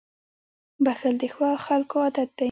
[0.83, 2.39] •بښل د ښو خلکو عادت دی.